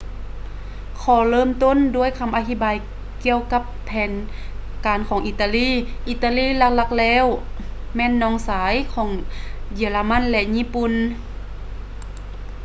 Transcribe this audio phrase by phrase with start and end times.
[1.01, 2.75] ຂໍເລີ່ມຕົ້ນດ້ວຍຄຳອະທິບາຍ
[3.23, 4.11] ກ່ຽວກັບແຜນ
[4.85, 5.69] ການຂອງອີຕາລີ
[6.09, 7.25] ອີຕາລີຫຼັກໆແລ້ວ
[7.95, 9.09] ແມ່ນ ນ້ອງຊາຍ ຂອງ
[9.73, 10.93] ເຢຍລະມັນ ແລະ ຍີ່ປຸ່ນ